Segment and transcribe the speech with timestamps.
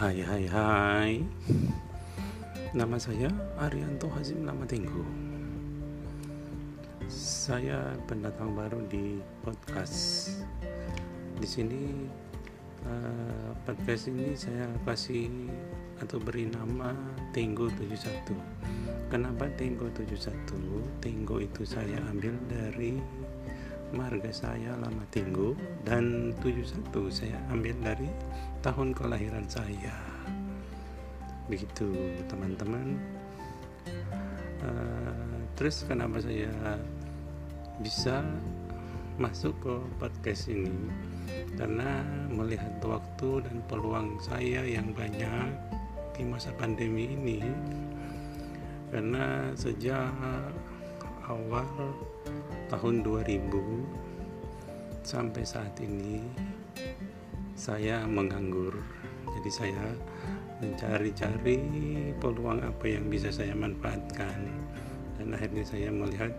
[0.00, 1.12] Hai hai hai.
[2.72, 3.28] Nama saya
[3.60, 5.04] Arianto Hazim Nama Tinggu
[7.12, 10.40] Saya pendatang baru di podcast.
[11.36, 12.08] Di sini
[12.88, 15.28] uh, podcast ini saya kasih
[16.00, 16.96] atau beri nama
[17.36, 20.48] Tinggu 71 Kenapa Tinggu 71?
[21.04, 22.96] Tinggu itu saya ambil dari
[23.90, 28.10] marga saya lama tinggu dan 71 saya ambil dari
[28.62, 29.94] tahun kelahiran saya.
[31.50, 31.90] Begitu
[32.30, 32.94] teman-teman.
[34.60, 36.78] Uh, terus kenapa saya
[37.82, 38.22] bisa
[39.18, 40.70] masuk ke podcast ini?
[41.58, 45.50] Karena melihat waktu dan peluang saya yang banyak
[46.14, 47.42] di masa pandemi ini.
[48.90, 50.10] Karena sejak
[51.30, 51.94] awal
[52.66, 53.46] tahun 2000
[55.06, 56.26] sampai saat ini
[57.54, 58.74] saya menganggur.
[59.30, 59.86] Jadi saya
[60.58, 61.58] mencari-cari
[62.18, 64.48] peluang apa yang bisa saya manfaatkan.
[65.20, 66.32] Dan akhirnya saya melihat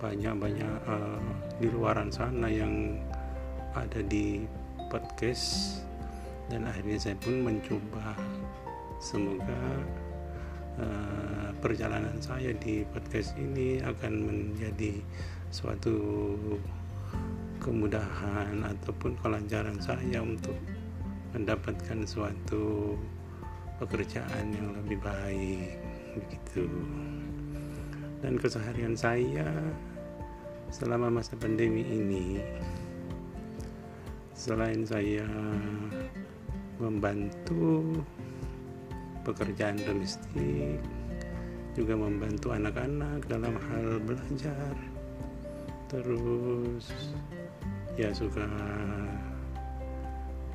[0.00, 1.20] banyak-banyak uh,
[1.60, 2.96] di luaran sana yang
[3.76, 4.48] ada di
[4.88, 5.78] podcast.
[6.48, 8.16] Dan akhirnya saya pun mencoba.
[9.00, 9.80] Semoga
[10.80, 14.96] uh, perjalanan saya di podcast ini akan menjadi
[15.52, 16.34] suatu
[17.60, 20.56] kemudahan ataupun kelancaran saya untuk
[21.36, 22.96] mendapatkan suatu
[23.76, 25.76] pekerjaan yang lebih baik
[26.16, 26.66] begitu.
[28.20, 29.48] Dan keseharian saya
[30.72, 32.40] selama masa pandemi ini
[34.36, 35.28] selain saya
[36.80, 38.00] membantu
[39.22, 40.80] pekerjaan domestik
[41.74, 44.74] juga membantu anak-anak dalam hal belajar.
[45.90, 46.86] Terus
[47.98, 48.46] ya suka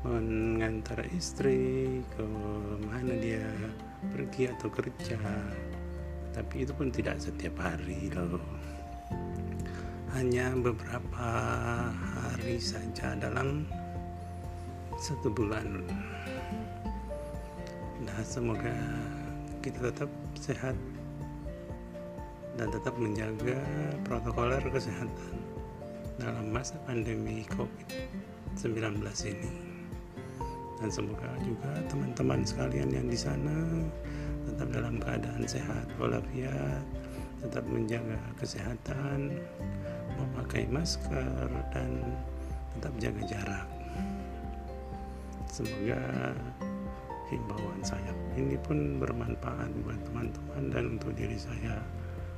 [0.00, 2.24] mengantar istri ke
[2.88, 3.46] mana dia
[4.10, 5.20] pergi atau kerja.
[6.30, 8.40] Tapi itu pun tidak setiap hari loh.
[10.10, 11.28] Hanya beberapa
[11.90, 13.66] hari saja dalam
[14.98, 15.86] satu bulan
[18.24, 18.74] semoga
[19.60, 20.76] kita tetap sehat
[22.56, 23.56] dan tetap menjaga
[24.04, 25.36] protokoler kesehatan
[26.20, 29.00] dalam masa pandemi COVID-19
[29.32, 29.52] ini.
[30.80, 33.56] Dan semoga juga teman-teman sekalian yang di sana
[34.48, 36.84] tetap dalam keadaan sehat walafiat,
[37.44, 39.40] tetap menjaga kesehatan,
[40.16, 41.90] memakai masker dan
[42.76, 43.68] tetap jaga jarak.
[45.48, 46.00] Semoga
[47.30, 51.78] himbauan saya ini pun bermanfaat buat teman-teman dan untuk diri saya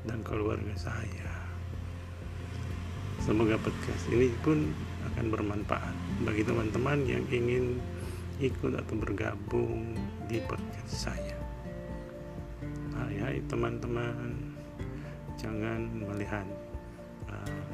[0.04, 1.28] dan keluarga saya.
[3.22, 4.74] Semoga podcast ini pun
[5.12, 5.94] akan bermanfaat
[6.26, 7.78] bagi teman-teman yang ingin
[8.42, 9.94] ikut atau bergabung
[10.26, 11.38] di podcast saya.
[12.98, 14.58] Hai hai teman-teman,
[15.38, 16.46] jangan melihat
[17.30, 17.70] uh,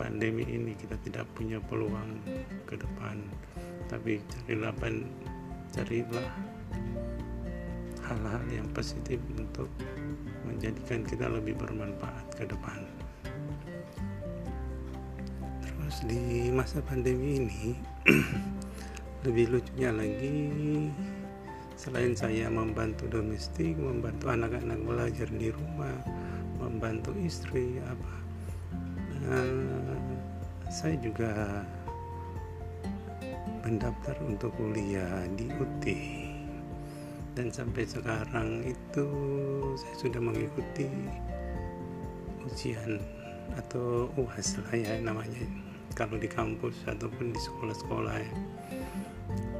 [0.00, 2.24] pandemi ini kita tidak punya peluang
[2.64, 3.20] ke depan,
[3.92, 4.72] tapi carilah
[5.68, 6.28] carilah
[8.08, 9.68] hal-hal yang positif untuk
[10.48, 12.88] menjadikan kita lebih bermanfaat ke depan.
[15.60, 17.76] Terus di masa pandemi ini
[19.28, 20.36] lebih lucunya lagi
[21.76, 26.00] selain saya membantu domestik, membantu anak-anak belajar di rumah,
[26.56, 28.14] membantu istri apa,
[29.26, 29.98] nah,
[30.70, 31.60] saya juga
[33.62, 35.84] mendaftar untuk kuliah di UT
[37.32, 39.06] dan sampai sekarang itu
[39.78, 40.90] saya sudah mengikuti
[42.44, 43.00] ujian
[43.56, 45.46] atau UAS lah ya namanya.
[45.92, 48.32] Kalau di kampus ataupun di sekolah-sekolah ya.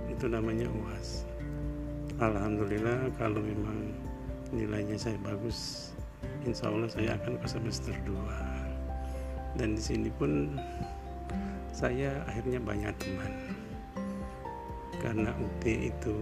[0.08, 1.28] Itu namanya UAS
[2.22, 3.90] Alhamdulillah kalau memang
[4.54, 5.90] nilainya saya bagus
[6.46, 10.54] Insya Allah saya akan ke semester 2 dan di sini pun
[11.74, 13.32] saya akhirnya banyak teman
[15.02, 16.14] karena UT itu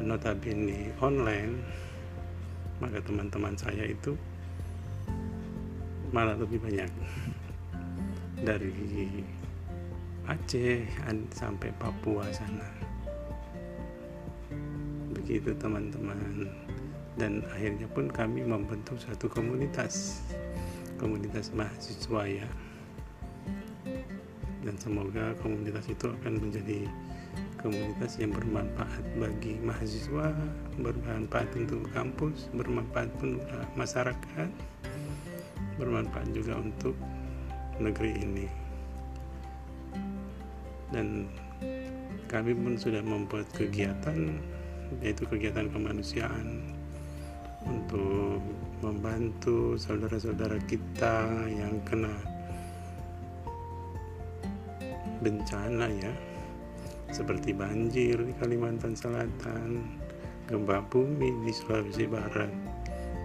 [0.00, 1.58] notabene online
[2.78, 4.14] maka teman-teman saya itu
[6.14, 6.88] malah lebih banyak
[8.46, 8.72] dari
[10.28, 10.84] Aceh
[11.32, 12.68] sampai Papua sana.
[15.16, 16.52] Begitu teman-teman.
[17.16, 20.20] Dan akhirnya pun kami membentuk satu komunitas
[21.00, 22.48] komunitas mahasiswa ya.
[24.60, 26.84] Dan semoga komunitas itu akan menjadi
[27.58, 30.30] komunitas yang bermanfaat bagi mahasiswa,
[30.78, 33.42] bermanfaat untuk kampus, bermanfaat untuk
[33.74, 34.50] masyarakat,
[35.76, 36.94] bermanfaat juga untuk
[37.82, 38.46] negeri ini.
[40.94, 41.28] Dan
[42.30, 44.38] kami pun sudah membuat kegiatan
[45.04, 46.64] yaitu kegiatan kemanusiaan
[47.68, 48.40] untuk
[48.80, 52.14] membantu saudara-saudara kita yang kena
[55.18, 56.12] bencana ya
[57.12, 59.84] seperti banjir di Kalimantan Selatan,
[60.48, 62.52] gempa bumi di Sulawesi Barat,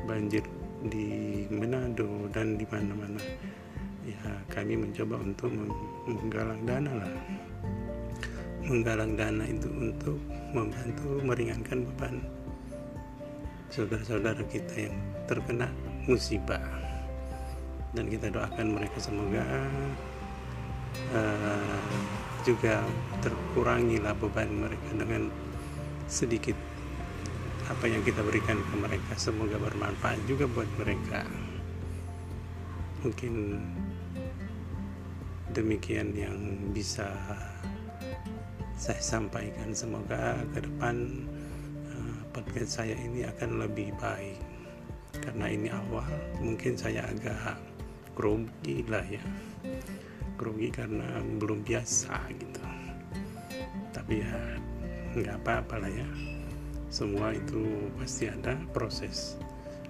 [0.08, 0.44] banjir
[0.88, 3.24] di Manado dan di mana-mana.
[4.04, 5.52] Ya, kami mencoba untuk
[6.08, 7.14] menggalang dana lah.
[8.68, 10.20] Menggalang dana itu untuk
[10.52, 12.20] membantu meringankan beban
[13.74, 14.96] saudara-saudara kita yang
[15.26, 15.66] terkena
[16.06, 16.62] musibah.
[17.98, 19.42] Dan kita doakan mereka semoga
[21.10, 21.73] uh,
[22.44, 22.84] juga
[23.24, 25.32] terkurangilah beban mereka dengan
[26.12, 26.56] sedikit
[27.72, 29.16] apa yang kita berikan ke mereka.
[29.16, 31.24] Semoga bermanfaat juga buat mereka.
[33.04, 33.64] Mungkin
[35.56, 36.38] demikian yang
[36.76, 37.08] bisa
[38.76, 39.72] saya sampaikan.
[39.72, 41.28] Semoga ke depan
[41.88, 44.40] uh, podcast saya ini akan lebih baik.
[45.24, 46.12] Karena ini awal
[46.44, 47.56] mungkin saya agak
[48.14, 49.24] grogi lah ya
[50.36, 52.64] grogi karena belum biasa gitu.
[53.94, 54.36] Tapi ya
[55.14, 56.10] nggak apa-apa lah ya.
[56.90, 59.38] Semua itu pasti ada proses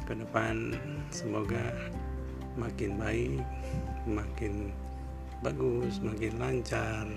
[0.04, 0.76] ke depan.
[1.12, 1.72] Semoga
[2.54, 3.44] makin baik
[4.06, 4.70] makin
[5.42, 7.08] bagus makin lancar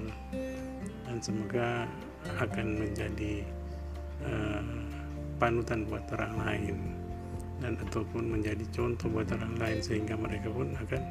[1.06, 1.86] dan semoga
[2.42, 3.46] akan menjadi
[4.26, 4.64] uh,
[5.38, 6.76] panutan buat orang lain.
[7.56, 11.02] Dan ataupun menjadi contoh buat orang lain sehingga mereka pun akan